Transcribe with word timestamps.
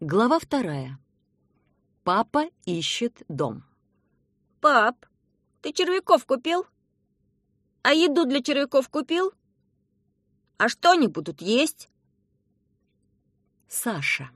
Глава 0.00 0.38
вторая. 0.38 0.98
Папа 2.04 2.50
ищет 2.66 3.22
дом. 3.28 3.64
Пап, 4.60 5.06
ты 5.62 5.72
червяков 5.72 6.26
купил? 6.26 6.66
А 7.80 7.94
еду 7.94 8.26
для 8.26 8.42
червяков 8.42 8.90
купил? 8.90 9.32
А 10.58 10.68
что 10.68 10.90
они 10.90 11.06
будут 11.08 11.40
есть? 11.40 11.88
Саша. 13.68 14.28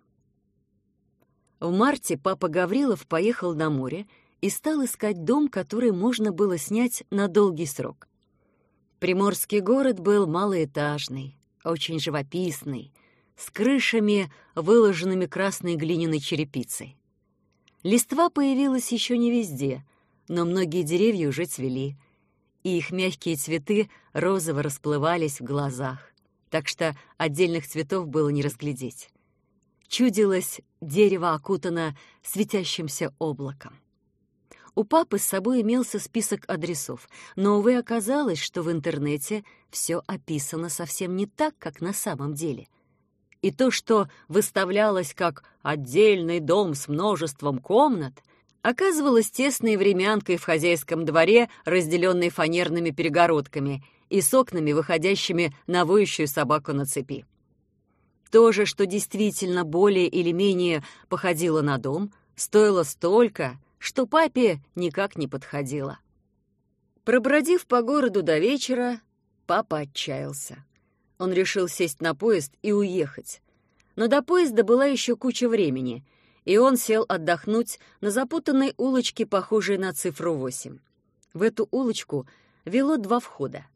В 1.61 1.71
марте 1.71 2.17
папа 2.17 2.49
Гаврилов 2.49 3.07
поехал 3.07 3.55
на 3.55 3.69
море 3.69 4.07
и 4.41 4.49
стал 4.49 4.83
искать 4.83 5.27
дом, 5.27 5.49
который 5.49 5.93
можно 5.93 6.33
было 6.33 6.57
снять 6.57 7.05
на 7.11 7.29
долгий 7.29 7.67
срок. 7.67 8.09
Приморский 8.99 9.61
город 9.61 10.01
был 10.01 10.27
малоэтажный, 10.27 11.37
очень 11.65 12.01
живописный, 12.01 12.95
с 13.41 13.51
крышами, 13.51 14.31
выложенными 14.55 15.27
красной 15.27 15.77
глиняной 15.77 16.21
черепицей. 16.21 16.97
Листва 17.83 18.29
появилась 18.29 18.93
еще 18.93 19.17
не 19.17 19.31
везде, 19.31 19.85
но 20.29 20.45
многие 20.45 20.83
деревья 20.83 21.29
уже 21.29 21.47
цвели, 21.47 21.97
и 22.63 22.77
их 22.77 22.91
мягкие 22.91 23.37
цветы 23.37 23.89
розово 24.13 24.63
расплывались 24.63 25.41
в 25.41 25.45
глазах, 25.45 26.13
так 26.51 26.69
что 26.69 26.95
отдельных 27.17 27.67
цветов 27.67 28.09
было 28.09 28.29
не 28.29 28.43
разглядеть. 28.43 29.09
Чудилось, 29.89 30.61
дерево 30.83 31.33
окутано 31.33 31.97
светящимся 32.23 33.15
облаком. 33.19 33.73
У 34.75 34.85
папы 34.85 35.19
с 35.19 35.25
собой 35.25 35.63
имелся 35.63 35.99
список 35.99 36.45
адресов, 36.47 37.09
но, 37.37 37.59
увы, 37.59 37.77
оказалось, 37.77 38.39
что 38.39 38.63
в 38.63 38.71
интернете 38.71 39.45
все 39.71 40.03
описано 40.07 40.69
совсем 40.69 41.17
не 41.17 41.27
так, 41.27 41.55
как 41.59 41.81
на 41.81 41.93
самом 41.93 42.35
деле. 42.35 42.69
И 43.43 43.51
то, 43.51 43.71
что 43.71 44.09
выставлялось 44.29 45.15
как 45.15 45.45
«отдельный 45.63 46.41
дом 46.41 46.75
с 46.75 46.89
множеством 46.89 47.59
комнат», 47.59 48.15
оказывалось 48.63 49.31
тесной 49.31 49.77
времянкой 49.77 50.37
в 50.37 50.45
хозяйском 50.45 51.05
дворе, 51.05 51.49
разделенной 51.65 52.29
фанерными 52.29 52.91
перегородками 52.91 53.83
и 54.11 54.21
с 54.21 54.35
окнами, 54.35 54.73
выходящими 54.73 55.55
на 55.67 55.85
воющую 55.85 56.29
собаку 56.29 56.73
на 56.73 56.85
цепи. 56.85 57.25
То 58.31 58.53
же, 58.53 58.67
что 58.67 58.87
действительно 58.87 59.65
более 59.65 60.07
или 60.07 60.33
менее 60.33 60.85
походило 61.09 61.63
на 61.63 61.79
дом, 61.79 62.13
стоило 62.37 62.83
столько— 62.83 63.59
что 63.81 64.07
папе 64.07 64.61
никак 64.77 65.17
не 65.17 65.27
подходило. 65.27 65.99
Пробродив 67.05 67.67
по 67.67 67.83
городу 67.83 68.23
до 68.23 68.39
вечера, 68.39 69.01
папа 69.47 69.79
отчаялся. 69.79 70.65
Он 71.21 71.35
решил 71.35 71.69
сесть 71.69 72.01
на 72.01 72.15
поезд 72.15 72.55
и 72.63 72.73
уехать. 72.73 73.43
Но 73.95 74.09
до 74.09 74.23
поезда 74.23 74.65
была 74.65 74.87
еще 74.87 75.17
куча 75.17 75.51
времени, 75.51 76.03
и 76.47 76.57
он 76.57 76.79
сел 76.79 77.05
отдохнуть 77.07 77.79
на 78.01 78.11
запутанной 78.11 78.73
улочке, 78.79 79.27
похожей 79.27 79.77
на 79.77 79.93
цифру 79.93 80.33
8. 80.33 80.79
В 81.35 81.43
эту 81.43 81.69
улочку 81.71 82.27
вело 82.65 82.97
два 82.97 83.21
входа. 83.21 83.67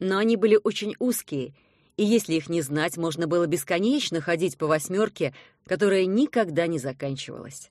Но 0.00 0.18
они 0.18 0.34
были 0.34 0.58
очень 0.64 0.96
узкие, 0.98 1.54
и 1.96 2.04
если 2.04 2.34
их 2.34 2.48
не 2.48 2.62
знать, 2.62 2.96
можно 2.96 3.28
было 3.28 3.46
бесконечно 3.46 4.20
ходить 4.20 4.58
по 4.58 4.66
восьмерке, 4.66 5.32
которая 5.66 6.04
никогда 6.04 6.66
не 6.66 6.80
заканчивалась. 6.80 7.70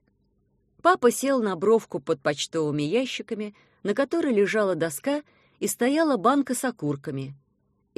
Папа 0.80 1.10
сел 1.10 1.42
на 1.42 1.54
бровку 1.54 2.00
под 2.00 2.22
почтовыми 2.22 2.82
ящиками, 2.82 3.54
на 3.82 3.92
которой 3.92 4.32
лежала 4.32 4.74
доска 4.74 5.22
и 5.60 5.66
стояла 5.66 6.16
банка 6.16 6.54
с 6.54 6.64
окурками, 6.64 7.34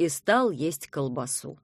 и 0.01 0.09
стал 0.09 0.49
есть 0.49 0.87
колбасу. 0.87 1.59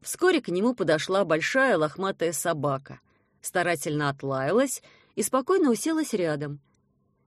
Вскоре 0.00 0.40
к 0.40 0.48
нему 0.48 0.74
подошла 0.74 1.24
большая 1.24 1.78
лохматая 1.78 2.32
собака, 2.32 3.00
старательно 3.40 4.08
отлаялась 4.08 4.82
и 5.14 5.22
спокойно 5.22 5.70
уселась 5.70 6.12
рядом. 6.12 6.58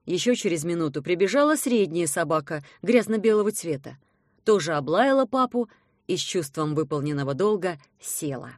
Еще 0.04 0.36
через 0.36 0.64
минуту 0.64 1.02
прибежала 1.02 1.56
средняя 1.56 2.06
собака 2.06 2.62
грязно-белого 2.82 3.50
цвета, 3.50 3.96
тоже 4.44 4.74
облаяла 4.74 5.24
папу 5.24 5.70
и 6.06 6.18
с 6.18 6.20
чувством 6.20 6.74
выполненного 6.74 7.32
долга 7.32 7.78
села. 7.98 8.52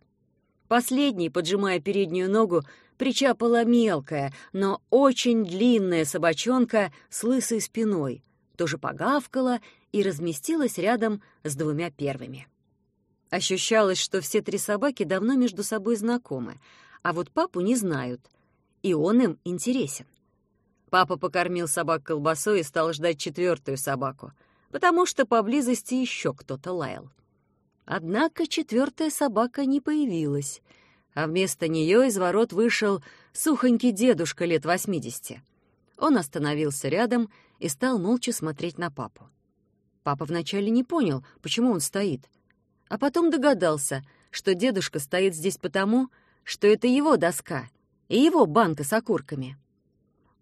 Последний, 0.67 1.31
поджимая 1.31 1.79
переднюю 1.79 2.29
ногу, 2.29 2.65
причапала 2.97 3.65
мелкая, 3.65 4.35
но 4.53 4.83
очень 4.91 5.45
длинная 5.45 6.05
собачонка 6.05 6.93
с 7.09 7.23
лысой 7.23 7.61
спиной, 7.61 8.25
тоже 8.57 8.79
погавкала 8.79 9.61
и 9.93 10.03
разместилась 10.03 10.79
рядом 10.79 11.23
с 11.45 11.55
двумя 11.55 11.91
первыми. 11.91 12.47
Ощущалось, 13.31 13.99
что 13.99 14.21
все 14.21 14.41
три 14.43 14.59
собаки 14.59 15.05
давно 15.05 15.35
между 15.35 15.63
собой 15.63 15.97
знакомы, 15.97 16.59
а 17.03 17.13
вот 17.13 17.31
папу 17.31 17.61
не 17.61 17.77
знают, 17.77 18.21
и 18.83 18.95
он 18.95 19.21
им 19.21 19.39
интересен. 19.45 20.07
Папа 20.91 21.17
покормил 21.17 21.69
собак 21.69 22.05
колбасой 22.05 22.61
и 22.61 22.65
стал 22.65 22.93
ждать 22.93 23.19
четвертую 23.19 23.77
собаку, 23.77 24.33
потому 24.71 25.05
что 25.05 25.27
поблизости 25.27 25.95
еще 25.95 26.33
кто-то 26.33 26.73
лаял. 26.73 27.11
Однако 27.85 28.47
четвертая 28.47 29.11
собака 29.11 29.65
не 29.67 29.81
появилась— 29.81 30.63
а 31.19 31.27
вместо 31.27 31.67
нее 31.67 32.07
из 32.07 32.17
ворот 32.17 32.53
вышел 32.53 33.03
сухонький 33.33 33.91
дедушка 33.91 34.45
лет 34.45 34.65
восьмидесяти. 34.65 35.43
Он 35.97 36.17
остановился 36.17 36.89
рядом 36.89 37.29
и 37.59 37.69
стал 37.69 37.99
молча 37.99 38.33
смотреть 38.33 38.79
на 38.79 38.89
папу. 38.93 39.29
Папа 40.09 40.25
вначале 40.25 40.71
не 40.71 40.85
понял, 40.85 41.23
почему 41.43 41.71
он 41.71 41.81
стоит, 41.81 42.31
а 42.89 42.97
потом 42.97 43.29
догадался, 43.29 44.03
что 44.31 44.55
дедушка 44.55 45.01
стоит 45.01 45.35
здесь 45.35 45.59
потому, 45.59 46.09
что 46.45 46.67
это 46.67 46.87
его 46.87 47.19
доска 47.19 47.69
и 48.09 48.19
его 48.19 48.47
банка 48.47 48.85
с 48.85 48.93
окурками. 48.95 49.59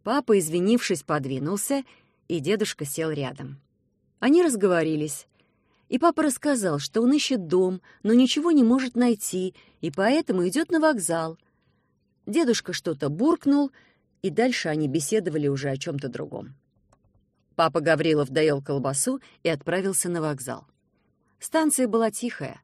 Папа, 0.05 0.39
извинившись, 0.39 1.03
подвинулся, 1.03 1.83
и 2.29 2.39
дедушка 2.39 2.85
сел 2.85 3.11
рядом. 3.11 3.61
Они 4.21 4.41
разговорились, 4.41 5.27
и 5.89 5.99
папа 5.99 6.23
рассказал, 6.23 6.79
что 6.79 7.03
он 7.03 7.13
ищет 7.13 7.49
дом, 7.49 7.83
но 8.05 8.15
ничего 8.15 8.53
не 8.53 8.63
может 8.63 8.95
найти, 8.95 9.53
и 9.81 9.91
поэтому 9.91 10.47
идет 10.47 10.71
на 10.71 10.79
вокзал. 10.79 11.39
Дедушка 12.25 12.73
что-то 12.73 13.09
буркнул, 13.09 13.73
и 14.23 14.31
дальше 14.31 14.69
они 14.69 14.87
беседовали 14.87 15.49
уже 15.49 15.71
о 15.71 15.77
чем-то 15.77 16.09
другом. 16.09 16.55
Папа 17.57 17.81
Гаврилов 17.81 18.29
доел 18.29 18.63
колбасу 18.63 19.21
и 19.43 19.49
отправился 19.49 20.11
на 20.11 20.21
вокзал. 20.21 20.67
Станция 21.39 21.89
была 21.89 22.11
тихая. 22.11 22.63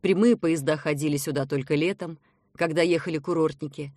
Прямые 0.00 0.36
поезда 0.36 0.76
ходили 0.76 1.16
сюда 1.16 1.46
только 1.46 1.76
летом, 1.76 2.18
когда 2.56 2.82
ехали 2.82 3.18
курортники. 3.18 3.92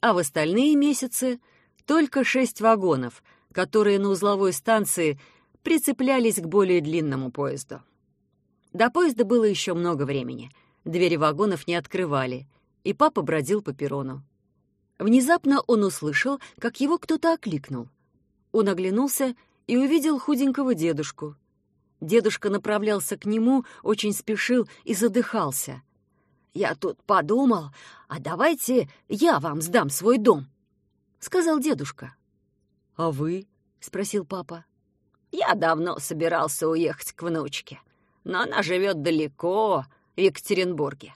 А 0.00 0.12
в 0.12 0.18
остальные 0.18 0.74
месяцы 0.74 1.40
только 1.86 2.24
шесть 2.24 2.60
вагонов, 2.60 3.22
которые 3.52 4.00
на 4.00 4.08
узловой 4.08 4.52
станции 4.52 5.20
прицеплялись 5.62 6.36
к 6.36 6.46
более 6.46 6.80
длинному 6.80 7.30
поезду. 7.30 7.80
До 8.72 8.90
поезда 8.90 9.24
было 9.24 9.44
еще 9.44 9.72
много 9.74 10.02
времени. 10.02 10.50
Двери 10.84 11.16
вагонов 11.16 11.66
не 11.66 11.76
открывали, 11.76 12.46
и 12.82 12.92
папа 12.92 13.22
бродил 13.22 13.62
по 13.62 13.72
перрону. 13.72 14.22
Внезапно 14.98 15.60
он 15.66 15.84
услышал, 15.84 16.40
как 16.58 16.80
его 16.80 16.98
кто-то 16.98 17.32
окликнул. 17.32 17.88
Он 18.52 18.68
оглянулся 18.68 19.34
и 19.66 19.76
увидел 19.76 20.18
худенького 20.18 20.74
дедушку. 20.74 21.36
Дедушка 22.00 22.50
направлялся 22.50 23.16
к 23.16 23.24
нему, 23.24 23.64
очень 23.82 24.12
спешил 24.12 24.68
и 24.84 24.94
задыхался. 24.94 25.82
«Я 26.52 26.74
тут 26.74 27.02
подумал, 27.04 27.70
а 28.08 28.18
давайте 28.18 28.88
я 29.08 29.40
вам 29.40 29.60
сдам 29.60 29.90
свой 29.90 30.18
дом»,— 30.18 30.46
сказал 31.18 31.58
дедушка. 31.58 32.14
«А 32.96 33.10
вы?»— 33.10 33.46
спросил 33.80 34.24
папа. 34.24 34.64
«Я 35.32 35.54
давно 35.54 35.98
собирался 35.98 36.68
уехать 36.68 37.12
к 37.12 37.22
внучке 37.22 37.80
но 38.26 38.40
она 38.40 38.62
живет 38.62 39.02
далеко, 39.02 39.86
в 40.16 40.20
Екатеринбурге. 40.20 41.14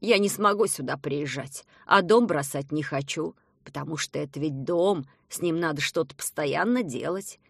Я 0.00 0.18
не 0.18 0.28
смогу 0.28 0.68
сюда 0.68 0.96
приезжать, 0.96 1.64
а 1.86 2.02
дом 2.02 2.28
бросать 2.28 2.70
не 2.70 2.84
хочу, 2.84 3.34
потому 3.64 3.96
что 3.96 4.20
это 4.20 4.38
ведь 4.38 4.62
дом, 4.62 5.06
с 5.28 5.42
ним 5.42 5.58
надо 5.58 5.80
что-то 5.80 6.14
постоянно 6.14 6.84
делать. 6.84 7.40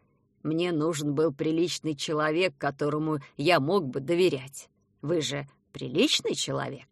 Мне 0.47 0.71
нужен 0.71 1.13
был 1.13 1.33
приличный 1.33 1.97
человек, 1.97 2.55
которому 2.57 3.19
я 3.37 3.59
мог 3.59 3.89
бы 3.89 3.99
доверять. 3.99 4.69
Вы 5.03 5.21
же 5.21 5.49
приличный 5.73 6.37
человек?» 6.37 6.87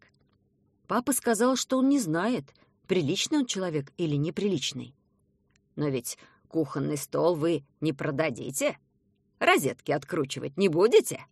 Папа 0.87 1.13
сказал, 1.13 1.55
что 1.55 1.77
он 1.77 1.87
не 1.87 1.97
знает, 1.97 2.53
приличный 2.85 3.37
он 3.37 3.45
человек 3.45 3.93
или 3.95 4.17
неприличный. 4.17 4.93
«Но 5.77 5.87
ведь 5.87 6.17
кухонный 6.49 6.97
стол 6.97 7.35
вы 7.35 7.63
не 7.79 7.93
продадите? 7.93 8.77
Розетки 9.39 9.93
откручивать 9.93 10.57
не 10.57 10.67
будете?» 10.67 11.25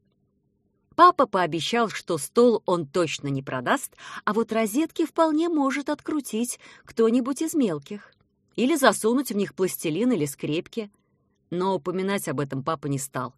Папа 0.95 1.27
пообещал, 1.27 1.89
что 1.89 2.17
стол 2.17 2.63
он 2.65 2.87
точно 2.87 3.27
не 3.27 3.43
продаст, 3.43 3.97
а 4.23 4.31
вот 4.31 4.53
розетки 4.53 5.05
вполне 5.05 5.49
может 5.49 5.89
открутить 5.89 6.57
кто-нибудь 6.85 7.41
из 7.41 7.53
мелких. 7.53 8.13
Или 8.55 8.77
засунуть 8.77 9.33
в 9.33 9.35
них 9.35 9.55
пластилин 9.55 10.13
или 10.13 10.23
скрепки. 10.23 10.89
Но 11.49 11.75
упоминать 11.75 12.27
об 12.27 12.39
этом 12.39 12.63
папа 12.63 12.87
не 12.87 12.99
стал. 12.99 13.33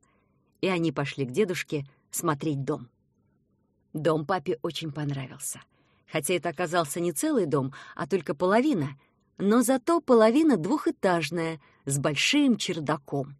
И 0.61 0.67
они 0.67 0.91
пошли 0.91 1.25
к 1.25 1.31
дедушке 1.31 1.85
смотреть 2.11 2.63
дом. 2.63 2.89
Дом 3.93 4.25
папе 4.25 4.59
очень 4.61 4.91
понравился. 4.91 5.61
хотя 6.11 6.35
это 6.35 6.49
оказался 6.49 6.99
не 6.99 7.11
целый 7.11 7.45
дом, 7.45 7.73
а 7.95 8.07
только 8.07 8.35
половина, 8.35 8.97
но 9.37 9.63
зато 9.63 9.99
половина 9.99 10.55
двухэтажная, 10.55 11.59
с 11.85 11.97
большим 11.99 12.57
чердаком. 12.57 13.35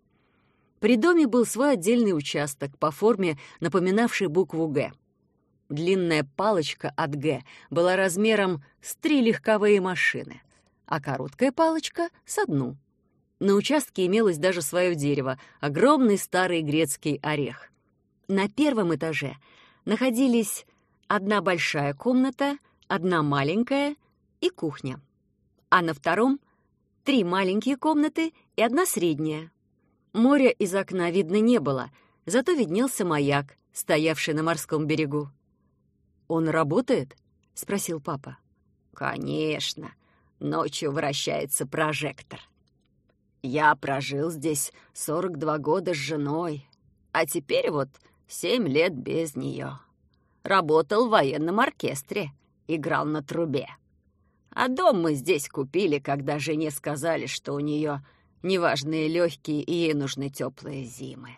При 0.80 0.98
доме 0.98 1.26
был 1.26 1.46
свой 1.46 1.74
отдельный 1.74 2.16
участок, 2.16 2.78
по 2.78 2.92
форме 2.92 3.38
напоминавший 3.60 4.28
букву 4.28 4.68
«Г». 4.68 4.92
Длинная 5.70 6.28
палочка 6.36 6.92
от 6.96 7.16
«Г» 7.16 7.44
была 7.70 7.96
размером 7.96 8.64
с 8.82 8.96
три 8.96 9.22
легковые 9.22 9.82
машины, 9.82 10.42
а 10.86 11.02
короткая 11.02 11.52
палочка— 11.52 12.10
с 12.26 12.38
одну. 12.38 12.78
На 13.40 13.54
участке 13.54 14.06
имелось 14.06 14.38
даже 14.38 14.62
свое 14.62 14.96
дерево, 14.96 15.38
огромный 15.60 16.18
старый 16.18 16.62
грецкий 16.62 17.20
орех. 17.22 17.70
На 18.28 18.48
первом 18.48 18.96
этаже 18.96 19.36
находились 19.84 20.66
одна 21.08 21.42
большая 21.42 21.94
комната, 21.94 22.58
одна 22.88 23.24
маленькая 23.24 23.96
и 24.42 24.50
кухня. 24.50 25.02
А 25.70 25.82
на 25.82 25.94
втором— 25.94 26.40
три 27.04 27.24
маленькие 27.24 27.78
комнаты 27.78 28.34
и 28.56 28.62
одна 28.62 28.86
средняя. 28.86 29.52
Моря 30.14 30.50
из 30.50 30.74
окна 30.74 31.12
видно 31.12 31.42
не 31.42 31.60
было, 31.60 31.92
зато 32.26 32.54
виднелся 32.54 33.04
маяк, 33.04 33.58
стоявший 33.74 34.34
на 34.34 34.44
морском 34.44 34.88
берегу. 34.88 35.30
«Он 36.28 36.48
работает?»— 36.48 37.16
спросил 37.54 38.00
папа. 38.00 38.38
«Конечно. 38.94 39.94
Ночью 40.40 40.92
вращается 40.92 41.68
прожектор. 41.68 42.40
Я 43.46 43.76
прожил 43.76 44.32
здесь 44.32 44.74
42 44.94 45.60
года 45.60 45.94
с 45.94 45.98
женой, 45.98 46.68
а 47.12 47.28
теперь 47.28 47.70
вот 47.70 47.90
7 48.28 48.68
лет 48.68 48.98
без 48.98 49.36
нее. 49.36 49.78
Работал 50.42 51.06
в 51.06 51.12
военном 51.12 51.60
оркестре, 51.60 52.32
играл 52.68 53.06
на 53.06 53.22
трубе. 53.22 53.68
А 54.50 54.68
дом 54.68 55.00
мы 55.00 55.14
здесь 55.14 55.48
купили, 55.48 56.00
когда 56.00 56.40
жене 56.40 56.72
сказали, 56.72 57.28
что 57.28 57.54
у 57.54 57.60
нее 57.60 58.04
неважные 58.42 59.08
легкие 59.08 59.62
и 59.62 59.74
ей 59.74 59.94
нужны 59.94 60.32
теплые 60.32 60.84
зимы. 60.84 61.38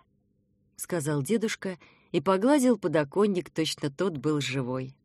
Сказал 0.77 1.21
дедушка 1.21 1.77
и 2.13 2.21
погладил 2.21 2.77
подоконник, 2.77 3.49
точно 3.49 3.91
тот 3.91 4.15
был 4.15 4.39
живой. 4.39 4.95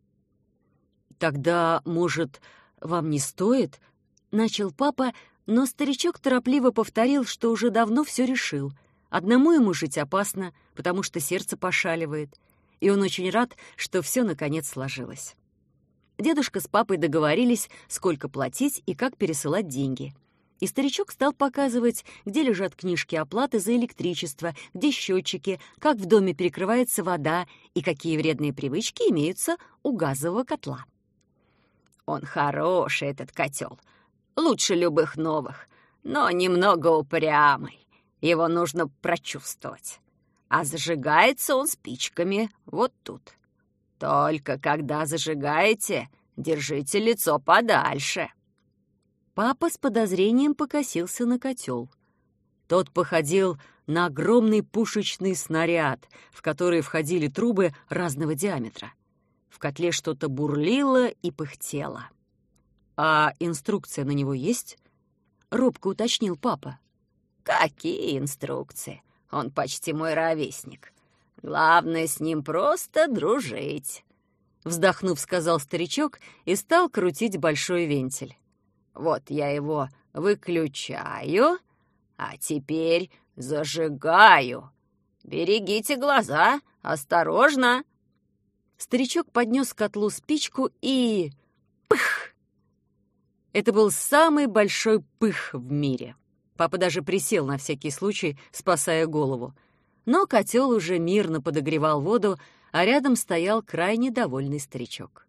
«Тогда, 1.18 1.82
может, 1.84 2.40
вам 2.80 3.10
не 3.10 3.18
стоит?»— 3.18 3.80
начал 4.30 4.70
папа, 4.70 5.12
но 5.46 5.66
старичок 5.66 6.18
торопливо 6.18 6.70
повторил, 6.70 7.24
что 7.24 7.50
уже 7.50 7.70
давно 7.70 8.04
все 8.04 8.24
решил. 8.24 8.72
Одному 9.10 9.52
ему 9.52 9.74
жить 9.74 9.98
опасно, 9.98 10.54
потому 10.74 11.02
что 11.02 11.20
сердце 11.20 11.56
пошаливает, 11.56 12.30
и 12.80 12.90
он 12.90 13.02
очень 13.02 13.30
рад, 13.30 13.56
что 13.76 14.02
все 14.02 14.22
наконец 14.22 14.68
сложилось. 14.68 15.34
Дедушка 16.18 16.60
с 16.60 16.68
папой 16.68 16.96
договорились, 16.96 17.68
сколько 17.88 18.28
платить 18.28 18.82
и 18.86 18.94
как 18.94 19.16
пересылать 19.16 19.68
деньги. 19.68 20.14
И 20.60 20.66
старичок 20.68 21.10
стал 21.10 21.32
показывать, 21.32 22.04
где 22.24 22.42
лежат 22.44 22.76
книжки 22.76 23.16
оплаты 23.16 23.58
за 23.58 23.74
электричество, 23.74 24.54
где 24.72 24.92
счетчики, 24.92 25.58
как 25.80 25.96
в 25.96 26.06
доме 26.06 26.34
перекрывается 26.34 27.02
вода 27.02 27.48
и 27.74 27.82
какие 27.82 28.16
вредные 28.16 28.52
привычки 28.52 29.02
имеются 29.10 29.56
у 29.82 29.92
газового 29.92 30.44
котла. 30.44 30.84
«Он 32.06 32.22
хороший, 32.22 33.08
этот 33.08 33.32
котел», 33.32 33.80
лучше 34.36 34.74
любых 34.74 35.16
новых, 35.16 35.68
но 36.02 36.30
немного 36.30 36.88
упрямый. 36.88 37.86
Его 38.20 38.48
нужно 38.48 38.88
прочувствовать. 38.88 40.00
А 40.48 40.64
зажигается 40.64 41.56
он 41.56 41.66
спичками 41.66 42.50
вот 42.66 42.92
тут. 43.02 43.34
Только 43.98 44.58
когда 44.58 45.06
зажигаете, 45.06 46.08
держите 46.36 46.98
лицо 46.98 47.38
подальше. 47.38 48.28
Папа 49.34 49.70
с 49.70 49.78
подозрением 49.78 50.54
покосился 50.54 51.24
на 51.24 51.38
котел. 51.38 51.90
Тот 52.68 52.90
походил 52.90 53.58
на 53.86 54.06
огромный 54.06 54.62
пушечный 54.62 55.34
снаряд, 55.34 56.08
в 56.32 56.42
который 56.42 56.80
входили 56.80 57.28
трубы 57.28 57.72
разного 57.88 58.34
диаметра. 58.34 58.92
В 59.48 59.58
котле 59.58 59.92
что-то 59.92 60.28
бурлило 60.28 61.08
и 61.08 61.30
пыхтело. 61.30 62.08
«А 62.96 63.32
инструкция 63.38 64.04
на 64.04 64.10
него 64.10 64.34
есть?»— 64.34 64.78
робко 65.50 65.88
уточнил 65.88 66.36
папа. 66.36 66.78
«Какие 67.42 68.18
инструкции? 68.18 69.02
Он 69.30 69.50
почти 69.50 69.92
мой 69.92 70.14
ровесник. 70.14 70.92
Главное 71.42 72.06
с 72.06 72.20
ним 72.20 72.44
просто 72.44 73.08
дружить»,— 73.08 74.04
вздохнув, 74.64 75.18
сказал 75.18 75.58
старичок 75.58 76.20
и 76.44 76.54
стал 76.54 76.88
крутить 76.88 77.38
большой 77.38 77.86
вентиль. 77.86 78.36
«Вот 78.94 79.22
я 79.28 79.48
его 79.48 79.88
выключаю, 80.12 81.58
а 82.16 82.36
теперь 82.36 83.10
зажигаю. 83.36 84.70
Берегите 85.24 85.96
глаза, 85.96 86.60
осторожно!» 86.82 87.84
Старичок 88.76 89.30
поднес 89.30 89.72
к 89.72 89.78
котлу 89.78 90.10
спичку 90.10 90.70
и... 90.80 91.32
Пых! 91.88 92.31
Это 93.52 93.72
был 93.72 93.90
самый 93.90 94.46
большой 94.46 95.02
пых 95.18 95.50
в 95.52 95.70
мире. 95.70 96.16
Папа 96.56 96.78
даже 96.78 97.02
присел 97.02 97.46
на 97.46 97.58
всякий 97.58 97.90
случай, 97.90 98.38
спасая 98.50 99.06
голову. 99.06 99.54
Но 100.06 100.26
котел 100.26 100.70
уже 100.70 100.98
мирно 100.98 101.40
подогревал 101.40 102.00
воду, 102.00 102.38
а 102.72 102.84
рядом 102.84 103.16
стоял 103.16 103.62
крайне 103.62 104.10
довольный 104.10 104.60
старичок. 104.60 105.26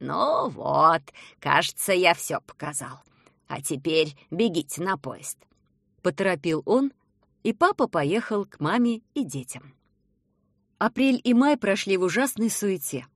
«Ну 0.00 0.48
вот, 0.48 1.02
кажется, 1.38 1.92
я 1.92 2.14
все 2.14 2.40
показал. 2.40 3.02
А 3.46 3.62
теперь 3.62 4.16
бегите 4.30 4.82
на 4.82 4.96
поезд»,— 4.96 5.38
поторопил 6.02 6.62
он, 6.66 6.92
и 7.44 7.52
папа 7.52 7.86
поехал 7.86 8.44
к 8.44 8.58
маме 8.60 9.02
и 9.14 9.24
детям. 9.24 9.74
Апрель 10.78 11.20
и 11.22 11.34
май 11.34 11.56
прошли 11.56 11.96
в 11.96 12.02
ужасной 12.02 12.50
суете. 12.50 13.06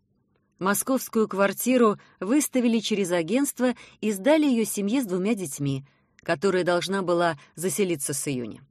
Московскую 0.59 1.29
квартиру 1.29 1.99
выставили 2.19 2.79
через 2.79 3.13
агентство 3.13 3.75
и 4.01 4.11
сдали 4.11 4.47
ее 4.47 4.65
семье 4.65 5.03
с 5.03 5.07
двумя 5.07 5.35
детьми, 5.35 5.85
которая 6.23 6.65
должна 6.65 7.03
была 7.03 7.39
заселиться 7.57 8.15
с 8.15 8.27
июня. 8.27 8.65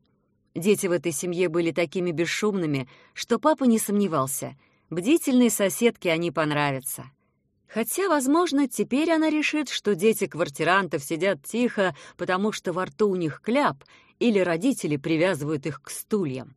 Дети 0.55 0.87
в 0.87 0.91
этой 0.91 1.11
семье 1.11 1.47
были 1.47 1.71
такими 1.71 2.09
бесшумными, 2.09 2.87
что 3.13 3.37
папа 3.37 3.65
не 3.65 3.77
сомневался. 3.77 4.57
Бдительной 4.89 5.51
соседке 5.51 6.11
они 6.11 6.31
понравятся. 6.31 7.05
Хотя, 7.67 8.07
возможно, 8.07 8.67
теперь 8.67 9.11
она 9.11 9.29
решит, 9.29 9.69
что 9.69 9.93
дети 9.93 10.25
квартирантов 10.25 11.03
сидят 11.03 11.43
тихо, 11.43 11.95
потому 12.17 12.51
что 12.51 12.73
во 12.73 12.85
рту 12.85 13.09
у 13.09 13.15
них 13.15 13.41
кляп, 13.41 13.83
или 14.17 14.39
родители 14.39 14.97
привязывают 14.97 15.67
их 15.67 15.81
к 15.83 15.91
стульям. 15.91 16.55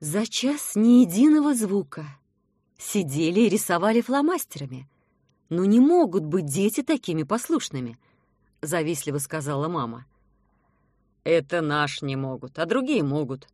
За 0.00 0.26
час 0.26 0.72
ни 0.76 1.00
единого 1.00 1.54
звука— 1.54 2.06
сидели 2.78 3.40
и 3.40 3.48
рисовали 3.48 4.00
фломастерами. 4.00 4.88
«Ну 5.50 5.64
не 5.64 5.80
могут 5.80 6.24
быть 6.24 6.46
дети 6.46 6.82
такими 6.82 7.24
послушными»,— 7.24 7.98
завистливо 8.62 9.18
сказала 9.18 9.68
мама. 9.68 10.06
«Это 11.24 11.60
наш 11.60 12.00
не 12.00 12.16
могут, 12.16 12.58
а 12.58 12.66
другие 12.66 13.02
могут. 13.02 13.48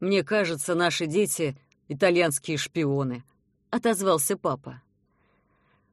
Мне 0.00 0.24
кажется, 0.24 0.74
наши 0.74 1.06
дети— 1.06 1.56
итальянские 1.88 2.56
шпионы»,— 2.56 3.22
отозвался 3.70 4.36
папа. 4.36 4.82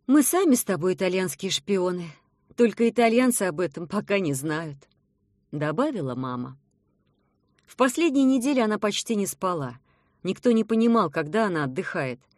«Мы 0.06 0.24
сами 0.24 0.56
с 0.56 0.64
тобой 0.64 0.94
итальянские 0.94 1.52
шпионы, 1.52 2.10
только 2.56 2.90
итальянцы 2.90 3.44
об 3.44 3.60
этом 3.60 3.88
пока 3.88 4.20
не 4.20 4.34
знают»,— 4.34 4.78
добавила 5.52 6.16
мама. 6.16 6.58
В 7.66 7.76
последние 7.76 8.24
недели 8.24 8.60
она 8.60 8.80
почти 8.80 9.16
не 9.16 9.28
спала. 9.28 9.80
Никто 10.24 10.52
не 10.52 10.64
понимал, 10.64 11.10
когда 11.10 11.48
она 11.48 11.66
отдыхает— 11.66 12.20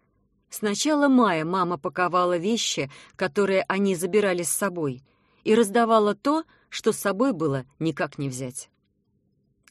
с 0.50 0.62
начала 0.62 1.08
мая 1.08 1.46
мама 1.46 1.78
паковала 1.78 2.38
вещи, 2.38 2.90
которые 3.16 3.64
они 3.68 3.96
забирали 3.96 4.44
с 4.44 4.50
собой, 4.50 5.04
и 5.44 5.56
раздавала 5.56 6.16
то, 6.16 6.44
что 6.70 6.92
с 6.92 6.98
собой 6.98 7.34
было 7.34 7.66
никак 7.80 8.18
не 8.18 8.30
взять. 8.30 8.70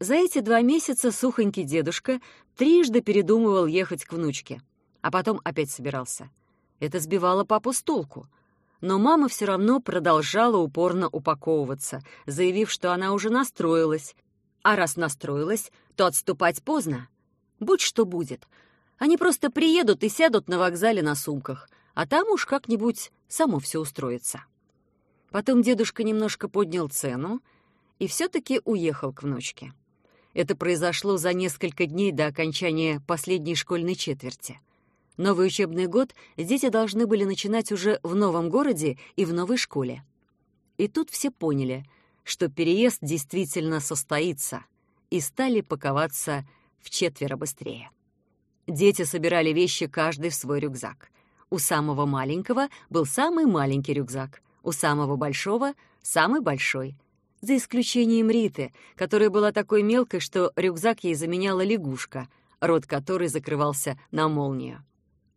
За 0.00 0.14
эти 0.14 0.40
два 0.40 0.60
месяца 0.62 1.10
сухонький 1.10 1.64
дедушка 1.64 2.20
трижды 2.56 3.00
передумывал 3.00 3.66
ехать 3.66 4.04
к 4.04 4.12
внучке, 4.12 4.62
а 5.02 5.10
потом 5.10 5.40
опять 5.44 5.70
собирался. 5.70 6.30
Это 6.78 7.00
сбивало 7.00 7.44
папу 7.44 7.72
с 7.72 7.82
толку. 7.82 8.28
Но 8.80 9.00
мама 9.00 9.26
все 9.26 9.46
равно 9.46 9.80
продолжала 9.80 10.56
упорно 10.58 11.08
упаковываться, 11.08 12.00
заявив, 12.26 12.70
что 12.70 12.92
она 12.92 13.12
уже 13.12 13.28
настроилась. 13.28 14.14
А 14.62 14.76
раз 14.76 14.94
настроилась, 14.94 15.72
то 15.96 16.06
отступать 16.06 16.62
поздно. 16.62 17.08
Будь 17.58 17.80
что 17.80 18.04
будет— 18.04 18.46
они 18.98 19.16
просто 19.16 19.50
приедут 19.50 20.02
и 20.02 20.08
сядут 20.08 20.48
на 20.48 20.58
вокзале 20.58 21.02
на 21.02 21.14
сумках, 21.14 21.68
а 21.94 22.06
там 22.06 22.28
уж 22.28 22.44
как-нибудь 22.46 23.10
само 23.28 23.58
все 23.60 23.80
устроится. 23.80 24.44
Потом 25.30 25.62
дедушка 25.62 26.02
немножко 26.02 26.48
поднял 26.48 26.88
цену 26.88 27.40
и 27.98 28.06
все-таки 28.06 28.60
уехал 28.64 29.12
к 29.12 29.22
внучке. 29.22 29.72
Это 30.34 30.56
произошло 30.56 31.16
за 31.16 31.32
несколько 31.32 31.86
дней 31.86 32.12
до 32.12 32.26
окончания 32.26 33.00
последней 33.06 33.54
школьной 33.54 33.94
четверти. 33.94 34.60
Новый 35.16 35.48
учебный 35.48 35.86
год 35.86 36.14
дети 36.36 36.68
должны 36.68 37.06
были 37.06 37.24
начинать 37.24 37.72
уже 37.72 37.98
в 38.02 38.14
новом 38.14 38.50
городе 38.50 38.98
и 39.16 39.24
в 39.24 39.32
новой 39.32 39.56
школе. 39.56 40.04
И 40.76 40.86
тут 40.86 41.10
все 41.10 41.30
поняли, 41.32 41.84
что 42.22 42.48
переезд 42.48 42.98
действительно 43.02 43.80
состоится, 43.80 44.64
и 45.10 45.20
стали 45.20 45.60
паковаться 45.60 46.46
в 46.80 46.90
четверо 46.90 47.36
быстрее. 47.36 47.90
Дети 48.68 49.02
собирали 49.04 49.48
вещи 49.50 49.86
каждый 49.86 50.28
в 50.28 50.34
свой 50.34 50.60
рюкзак. 50.60 51.10
У 51.48 51.58
самого 51.58 52.04
маленького 52.04 52.68
был 52.90 53.06
самый 53.06 53.46
маленький 53.46 53.94
рюкзак, 53.94 54.42
у 54.62 54.72
самого 54.72 55.16
большого— 55.16 55.72
самый 56.02 56.42
большой. 56.42 56.94
За 57.40 57.56
исключением 57.56 58.28
Риты, 58.28 58.74
которая 58.94 59.30
была 59.30 59.52
такой 59.52 59.82
мелкой, 59.82 60.20
что 60.20 60.52
рюкзак 60.54 61.02
ей 61.04 61.14
заменяла 61.14 61.64
лягушка, 61.64 62.28
рот 62.60 62.84
которой 62.84 63.28
закрывался 63.28 63.98
на 64.10 64.28
молнию. 64.28 64.84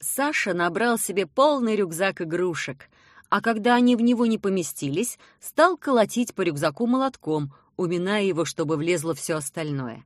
Саша 0.01 0.53
набрал 0.53 0.97
себе 0.97 1.25
полный 1.25 1.77
рюкзак 1.77 2.21
игрушек, 2.23 2.89
а 3.29 3.39
когда 3.39 3.75
они 3.75 3.95
в 3.95 4.01
него 4.01 4.25
не 4.25 4.39
поместились, 4.39 5.17
стал 5.39 5.77
колотить 5.77 6.35
по 6.35 6.41
рюкзаку 6.41 6.85
молотком, 6.85 7.53
уминая 7.77 8.23
его, 8.23 8.43
чтобы 8.43 8.75
влезло 8.75 9.13
все 9.13 9.35
остальное. 9.35 10.03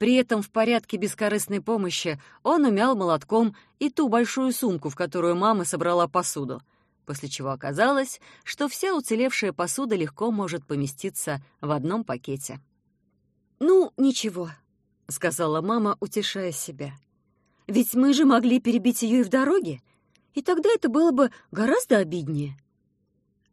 При 0.00 0.14
этом 0.14 0.40
в 0.40 0.48
порядке 0.48 0.96
бескорыстной 0.96 1.60
помощи 1.60 2.18
он 2.42 2.64
умял 2.64 2.96
молотком 2.96 3.54
и 3.78 3.90
ту 3.90 4.08
большую 4.08 4.50
сумку, 4.52 4.88
в 4.88 4.96
которую 4.96 5.36
мама 5.36 5.66
собрала 5.66 6.08
посуду, 6.08 6.62
после 7.04 7.28
чего 7.28 7.50
оказалось, 7.50 8.18
что 8.42 8.66
вся 8.66 8.94
уцелевшая 8.94 9.52
посуда 9.52 9.96
легко 9.96 10.30
может 10.30 10.66
поместиться 10.66 11.42
в 11.60 11.70
одном 11.70 12.04
пакете. 12.04 12.60
«Ну, 13.58 13.92
ничего»,— 13.98 14.48
сказала 15.08 15.60
мама, 15.60 15.98
утешая 16.00 16.52
себя. 16.52 16.94
«Ведь 17.66 17.94
мы 17.94 18.14
же 18.14 18.24
могли 18.24 18.58
перебить 18.58 19.02
ее 19.02 19.20
и 19.20 19.22
в 19.22 19.28
дороге, 19.28 19.82
и 20.32 20.40
тогда 20.40 20.70
это 20.70 20.88
было 20.88 21.10
бы 21.10 21.30
гораздо 21.50 21.98
обиднее». 21.98 22.56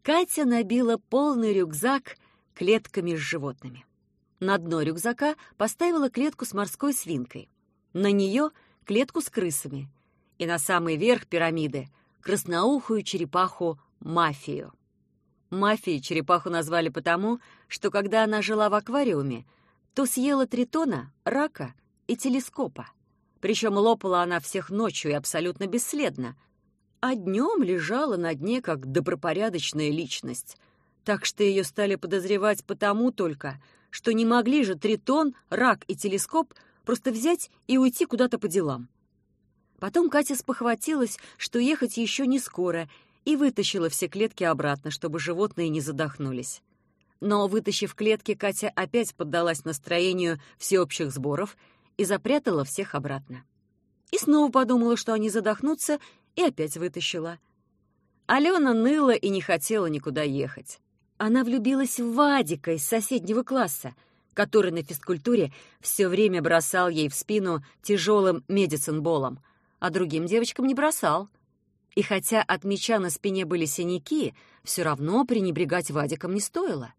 Катя 0.01 0.45
набила 0.45 0.95
полный 1.09 1.51
рюкзак 1.51 2.15
клетками 2.53 3.17
с 3.17 3.19
животными. 3.19 3.86
На 4.39 4.57
дно 4.57 4.81
рюкзака 4.81 5.35
поставила 5.57 6.09
клетку 6.09 6.45
с 6.45 6.53
морской 6.53 6.93
свинкой, 6.93 7.49
на 7.93 8.11
нее 8.11 8.51
клетку 8.85 9.21
с 9.21 9.29
крысами 9.29 9.89
и 10.37 10.45
на 10.45 10.59
самый 10.59 10.95
верх 10.95 11.25
пирамиды 11.25 11.87
красноухую 12.21 13.01
черепаху 13.01 13.79
Мафию. 13.99 14.73
Мафией 15.49 16.01
черепаху 16.01 16.49
назвали 16.49 16.89
потому, 16.89 17.39
что 17.67 17.89
когда 17.89 18.23
она 18.23 18.41
жила 18.41 18.69
в 18.69 18.75
аквариуме, 18.75 19.45
то 19.95 20.05
съела 20.05 20.45
тритона, 20.45 21.11
рака 21.23 21.73
и 22.05 22.15
телескопа. 22.15 22.91
Причем 23.39 23.73
лопала 23.73 24.21
она 24.21 24.39
всех 24.39 24.69
ночью 24.69 25.11
и 25.11 25.15
абсолютно 25.15 25.65
бесследно, 25.67 26.35
а 26.99 27.15
днем 27.15 27.63
лежала 27.63 28.17
на 28.17 28.35
дне 28.35 28.61
как 28.61 28.91
добропорядочная 28.91 29.89
личность. 29.89 30.57
Так 31.05 31.25
что 31.25 31.43
ее 31.43 31.63
стали 31.63 31.95
подозревать 31.95 32.65
потому 32.65 33.11
только, 33.11 33.59
что 33.89 34.13
не 34.13 34.25
могли 34.25 34.63
же 34.63 34.75
Тритон, 34.75 35.35
Рак 35.49 35.83
и 35.87 35.95
Телескоп 35.95 36.53
просто 36.85 37.11
взять 37.11 37.49
и 37.67 37.77
уйти 37.77 38.05
куда-то 38.05 38.39
по 38.39 38.47
делам. 38.47 38.89
Потом 39.79 40.09
Катя 40.09 40.35
спохватилась, 40.35 41.19
что 41.37 41.59
ехать 41.59 41.97
еще 41.97 42.25
не 42.25 42.39
скоро, 42.39 42.89
и 43.25 43.35
вытащила 43.35 43.89
все 43.89 44.07
клетки 44.07 44.43
обратно, 44.43 44.89
чтобы 44.89 45.19
животные 45.19 45.69
не 45.69 45.81
задохнулись. 45.81 46.61
Но, 47.19 47.47
вытащив 47.47 47.93
клетки, 47.93 48.35
Катя 48.35 48.71
опять 48.75 49.13
поддалась 49.15 49.65
настроению 49.65 50.39
всеобщих 50.57 51.11
сборов 51.11 51.57
и 51.97 52.05
запрятала 52.05 52.63
всех 52.63 52.95
обратно. 52.95 53.43
И 54.11 54.17
снова 54.17 54.51
подумала, 54.51 54.95
что 54.95 55.13
они 55.13 55.29
задохнутся, 55.29 55.99
и 56.35 56.43
опять 56.43 56.77
вытащила. 56.77 57.39
Алена 58.27 58.73
ныла 58.73 59.13
и 59.13 59.29
не 59.29 59.41
хотела 59.41 59.87
никуда 59.87 60.21
ехать. 60.21 60.79
Она 61.17 61.43
влюбилась 61.43 61.99
в 61.99 62.13
Вадика 62.13 62.73
из 62.73 62.85
соседнего 62.85 63.41
класса, 63.43 63.95
который 64.33 64.71
на 64.71 64.83
физкультуре 64.83 65.51
все 65.81 66.07
время 66.07 66.41
бросал 66.41 66.89
ей 66.89 67.09
в 67.09 67.15
спину 67.15 67.63
тяжелым 67.81 68.43
медицинболом, 68.47 69.39
а 69.79 69.89
другим 69.89 70.27
девочкам 70.27 70.67
не 70.67 70.75
бросал. 70.75 71.27
И 71.95 72.03
хотя 72.03 72.43
от 72.43 72.63
меча 72.63 72.99
на 72.99 73.09
спине 73.09 73.45
были 73.45 73.65
синяки, 73.65 74.35
все 74.63 74.83
равно 74.83 75.25
пренебрегать 75.25 75.89
Вадиком 75.89 76.35
не 76.35 76.41
стоило. 76.41 76.93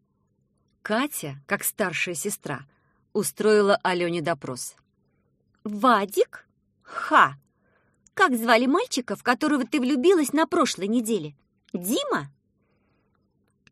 Катя, 0.83 1.37
как 1.47 1.63
старшая 1.63 2.17
сестра, 2.17 2.67
устроила 3.13 3.79
Алене 3.85 4.21
допрос. 4.21 4.75
«Вадик? 5.63 6.47
Ха! 6.83 7.37
Как 8.15 8.37
звали 8.37 8.67
мальчика, 8.67 9.15
в 9.15 9.23
которого 9.23 9.65
ты 9.65 9.79
влюбилась 9.79 10.33
на 10.33 10.47
прошлой 10.47 10.89
неделе? 10.89 11.37
Дима?» 11.73 12.33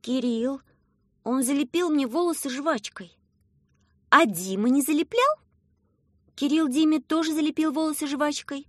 «Кирилл. 0.07 0.61
Он 1.25 1.43
залепил 1.43 1.91
мне 1.91 2.07
волосы 2.07 2.49
жвачкой». 2.49 3.19
«А 4.09 4.25
Дима 4.25 4.69
не 4.69 4.81
залеплял?» 4.81 5.35
«Кирилл 6.37 6.69
Диме 6.69 7.01
тоже 7.01 7.33
залепил 7.33 7.73
волосы 7.73 8.07
жвачкой». 8.07 8.69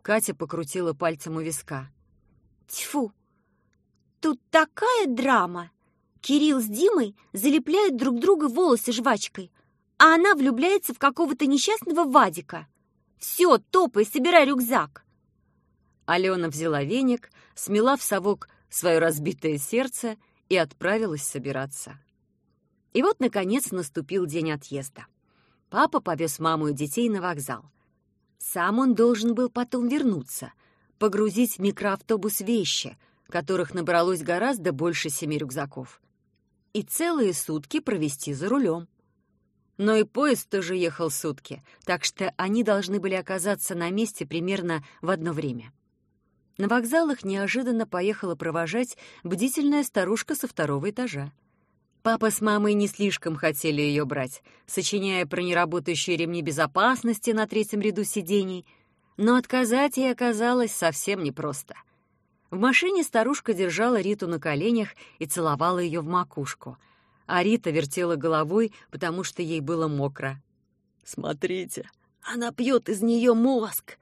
Катя 0.00 0.32
покрутила 0.32 0.92
пальцем 0.92 1.34
у 1.38 1.40
виска. 1.40 1.90
«Тьфу! 2.68 3.10
Тут 4.20 4.40
такая 4.50 5.08
драма! 5.08 5.72
Кирилл 6.20 6.60
с 6.60 6.66
Димой 6.66 7.16
залепляют 7.32 7.96
друг 7.96 8.20
друга 8.20 8.46
волосы 8.46 8.92
жвачкой, 8.92 9.50
а 9.98 10.14
она 10.14 10.36
влюбляется 10.36 10.94
в 10.94 11.00
какого-то 11.00 11.46
несчастного 11.46 12.04
Вадика. 12.04 12.68
Все, 13.18 13.58
топай, 13.58 14.06
собирай 14.06 14.46
рюкзак!» 14.46 15.04
Алена 16.06 16.46
взяла 16.46 16.84
веник, 16.84 17.32
смела 17.56 17.96
в 17.96 18.04
совок 18.04 18.48
свое 18.70 19.00
разбитое 19.00 19.58
сердце 19.58 20.16
и 20.48 20.56
отправилась 20.56 21.22
собираться. 21.22 21.98
И 22.92 23.02
вот, 23.02 23.20
наконец, 23.20 23.70
наступил 23.70 24.26
день 24.26 24.52
отъезда. 24.52 25.06
Папа 25.68 26.00
повез 26.00 26.38
маму 26.38 26.68
и 26.68 26.72
детей 26.72 27.08
на 27.08 27.20
вокзал. 27.20 27.64
Сам 28.38 28.78
он 28.78 28.94
должен 28.94 29.34
был 29.34 29.48
потом 29.48 29.88
вернуться, 29.88 30.52
погрузить 30.98 31.56
в 31.56 31.58
микроавтобус 31.60 32.40
вещи, 32.40 32.96
которых 33.28 33.74
набралось 33.74 34.22
гораздо 34.22 34.72
больше 34.72 35.10
семи 35.10 35.38
рюкзаков, 35.38 36.00
и 36.72 36.82
целые 36.82 37.34
сутки 37.34 37.80
провести 37.80 38.32
за 38.32 38.48
рулем. 38.48 38.86
Но 39.76 39.96
и 39.96 40.04
поезд 40.04 40.48
тоже 40.48 40.76
ехал 40.76 41.10
сутки, 41.10 41.64
так 41.84 42.04
что 42.04 42.32
они 42.36 42.62
должны 42.62 43.00
были 43.00 43.14
оказаться 43.14 43.74
на 43.74 43.90
месте 43.90 44.24
примерно 44.24 44.84
в 45.00 45.10
одно 45.10 45.32
время. 45.32 45.72
На 46.56 46.68
вокзалах 46.68 47.24
неожиданно 47.24 47.86
поехала 47.86 48.36
провожать 48.36 48.96
бдительная 49.24 49.82
старушка 49.82 50.36
со 50.36 50.46
второго 50.46 50.90
этажа. 50.90 51.32
Папа 52.02 52.30
с 52.30 52.40
мамой 52.40 52.74
не 52.74 52.86
слишком 52.86 53.34
хотели 53.34 53.80
ее 53.80 54.04
брать, 54.04 54.42
сочиняя 54.66 55.26
про 55.26 55.40
неработающие 55.40 56.16
ремни 56.16 56.42
безопасности 56.42 57.30
на 57.30 57.46
третьем 57.46 57.80
ряду 57.80 58.04
сидений, 58.04 58.66
но 59.16 59.36
отказать 59.36 59.96
ей 59.96 60.12
оказалось 60.12 60.72
совсем 60.72 61.24
непросто. 61.24 61.74
В 62.50 62.58
машине 62.58 63.02
старушка 63.02 63.52
держала 63.52 64.00
Риту 64.00 64.28
на 64.28 64.38
коленях 64.38 64.90
и 65.18 65.26
целовала 65.26 65.78
ее 65.80 66.02
в 66.02 66.06
макушку, 66.06 66.76
а 67.26 67.42
Рита 67.42 67.70
вертела 67.70 68.16
головой, 68.16 68.72
потому 68.90 69.24
что 69.24 69.42
ей 69.42 69.60
было 69.60 69.88
мокро. 69.88 70.40
«Смотрите, 71.04 71.90
она 72.22 72.52
пьет 72.52 72.88
из 72.88 73.02
нее 73.02 73.34
мозг!» 73.34 73.98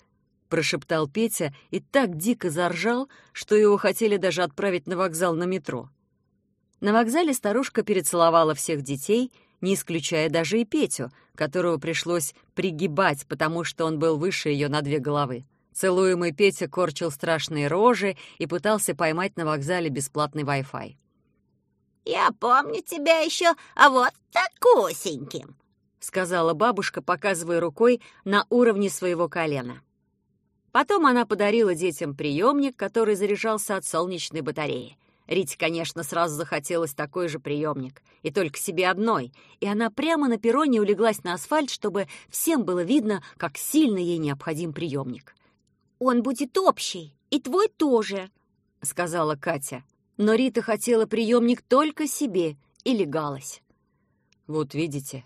Прошептал 0.53 1.09
Петя 1.09 1.55
и 1.71 1.81
так 1.81 2.19
дико 2.19 2.51
заржал, 2.51 3.09
что 3.33 3.57
его 3.57 3.79
хотели 3.79 4.19
даже 4.19 4.43
отправить 4.43 4.87
на 4.87 4.99
вокзал 4.99 5.35
на 5.35 5.45
метро. 5.45 5.89
На 6.83 6.93
вокзале 6.93 7.33
старушка 7.33 7.83
перецеловала 7.83 8.55
всех 8.55 8.83
детей, 8.83 9.33
не 9.63 9.73
исключая 9.73 10.29
даже 10.29 10.61
и 10.61 10.67
Петю, 10.67 11.11
которого 11.37 11.79
пришлось 11.79 12.35
пригибать, 12.55 13.27
потому 13.29 13.65
что 13.65 13.87
он 13.87 13.99
был 13.99 14.19
выше 14.19 14.51
ее 14.51 14.69
на 14.69 14.83
две 14.83 14.99
головы. 14.99 15.47
Целуемый 15.73 16.33
Петя 16.33 16.69
корчил 16.69 17.11
страшные 17.11 17.69
рожи 17.69 18.19
и 18.37 18.47
пытался 18.47 18.95
поймать 18.95 19.39
на 19.39 19.47
вокзале 19.47 19.89
бесплатный 19.89 20.43
Wi-Fi. 20.43 20.97
«Я 22.05 22.29
помню 22.39 22.83
тебя 22.83 23.21
еще 23.21 23.55
а 23.75 23.89
вот 23.89 24.13
такусеньким»,— 24.33 25.57
сказала 25.99 26.53
бабушка, 26.53 27.01
показывая 27.01 27.59
рукой 27.59 28.03
на 28.27 28.45
уровне 28.51 28.91
своего 28.91 29.31
колена. 29.31 29.81
Потом 30.73 31.05
она 31.05 31.27
подарила 31.27 31.75
детям 31.75 32.17
приемник, 32.17 32.77
который 32.77 33.15
заряжался 33.15 33.77
от 33.77 33.85
солнечной 33.85 34.41
батареи. 34.41 34.97
Рите, 35.27 35.57
конечно, 35.57 36.03
сразу 36.03 36.35
захотелось 36.35 36.95
такой 36.95 37.29
же 37.29 37.39
приемник, 37.39 38.03
и 38.23 38.31
только 38.31 38.59
себе 38.59 38.89
одной, 38.89 39.33
и 39.61 39.67
она 39.67 39.91
прямо 39.91 40.29
на 40.29 40.39
перроне 40.39 40.81
улеглась 40.81 41.23
на 41.23 41.35
асфальт, 41.35 41.71
чтобы 41.71 42.09
всем 42.29 42.65
было 42.65 42.83
видно, 42.83 43.23
как 43.37 43.57
сильно 43.57 43.99
ей 43.99 44.19
необходим 44.19 44.73
приемник. 44.73 45.35
«Он 45.99 46.23
будет 46.23 46.59
общий, 46.59 47.15
и 47.31 47.41
твой 47.41 47.69
тоже»,— 47.69 48.31
сказала 48.83 49.37
Катя. 49.37 49.85
Но 50.17 50.35
Рита 50.35 50.61
хотела 50.61 51.07
приемник 51.07 51.63
только 51.63 52.07
себе 52.07 52.57
и 52.85 52.93
легалась. 52.93 53.63
«Вот 54.47 54.75
видите, 54.75 55.25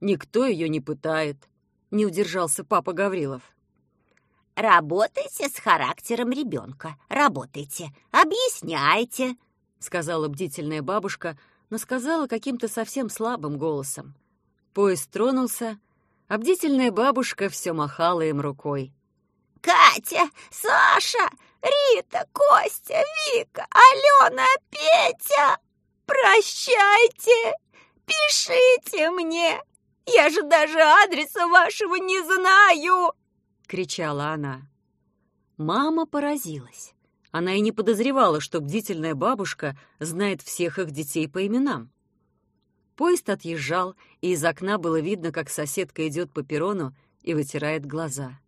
никто 0.00 0.44
ее 0.46 0.68
не 0.68 0.80
пытает»,— 0.80 1.36
не 1.90 2.04
удержался 2.04 2.64
папа 2.64 2.92
Гаврилов. 2.92 3.51
Работайте 4.54 5.48
с 5.48 5.58
характером 5.58 6.30
ребенка. 6.30 6.96
Работайте. 7.08 7.90
Объясняйте, 8.10 9.36
сказала 9.78 10.28
бдительная 10.28 10.82
бабушка, 10.82 11.38
но 11.70 11.78
сказала 11.78 12.26
каким-то 12.26 12.68
совсем 12.68 13.08
слабым 13.08 13.56
голосом. 13.56 14.14
Поезд 14.74 15.10
тронулся, 15.10 15.78
а 16.28 16.38
бдительная 16.38 16.90
бабушка 16.90 17.48
все 17.48 17.72
махала 17.72 18.22
им 18.22 18.40
рукой. 18.40 18.92
«Катя! 19.62 20.28
Саша! 20.50 21.30
Рита! 21.62 22.26
Костя! 22.32 23.02
Вика! 23.34 23.66
Алена! 23.70 24.46
Петя! 24.70 25.58
Прощайте! 26.04 27.54
Пишите 28.04 29.10
мне! 29.10 29.62
Я 30.06 30.30
же 30.30 30.42
даже 30.42 30.80
адреса 30.80 31.46
вашего 31.46 31.94
не 31.94 32.20
знаю!»— 32.22 33.12
кричала 33.72 34.34
она. 34.34 34.68
Мама 35.56 36.04
поразилась. 36.04 36.92
Она 37.30 37.54
и 37.54 37.60
не 37.62 37.72
подозревала, 37.72 38.38
что 38.38 38.60
бдительная 38.60 39.14
бабушка 39.14 39.78
знает 39.98 40.42
всех 40.42 40.78
их 40.78 40.90
детей 40.90 41.26
по 41.26 41.46
именам. 41.46 41.90
Поезд 42.96 43.30
отъезжал, 43.30 43.94
и 44.20 44.32
из 44.32 44.44
окна 44.44 44.76
было 44.76 45.00
видно, 45.00 45.32
как 45.32 45.48
соседка 45.48 46.06
идет 46.06 46.30
по 46.30 46.42
перрону 46.42 46.94
и 47.22 47.32
вытирает 47.32 47.86
глаза. 47.86 48.38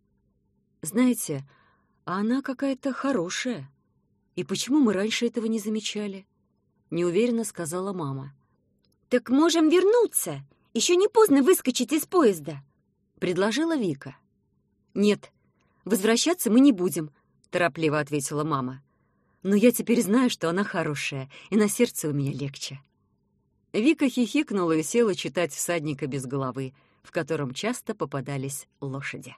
«Знаете, 0.83 1.43
а 2.05 2.19
она 2.19 2.43
какая-то 2.43 2.93
хорошая. 2.93 3.67
И 4.35 4.43
почему 4.43 4.79
мы 4.79 4.93
раньше 4.93 5.25
этого 5.25 5.47
не 5.47 5.57
замечали?»— 5.57 6.27
неуверенно 6.91 7.45
сказала 7.45 7.93
мама. 7.93 8.35
«Так 9.09 9.29
можем 9.29 9.69
вернуться. 9.69 10.45
Еще 10.75 10.95
не 10.95 11.07
поздно 11.07 11.41
выскочить 11.41 11.93
из 11.93 12.05
поезда»,— 12.05 12.63
предложила 13.19 13.75
Вика. 13.75 14.15
«Нет, 14.95 15.31
возвращаться 15.83 16.49
мы 16.49 16.61
не 16.61 16.71
будем»,— 16.71 17.11
торопливо 17.51 17.99
ответила 17.99 18.45
мама. 18.45 18.81
«Но 19.43 19.53
я 19.55 19.71
теперь 19.71 20.01
знаю, 20.01 20.29
что 20.29 20.49
она 20.49 20.63
хорошая, 20.63 21.29
и 21.49 21.57
на 21.57 21.67
сердце 21.67 22.09
у 22.09 22.13
меня 22.13 22.31
легче». 22.31 22.79
Вика 23.73 24.09
хихикнула 24.09 24.71
и 24.71 24.83
села 24.83 25.13
читать 25.13 25.53
«Всадника 25.53 26.07
без 26.07 26.25
головы», 26.25 26.73
в 27.03 27.11
котором 27.11 27.53
часто 27.53 27.93
попадались 27.93 28.67
лошади. 28.79 29.35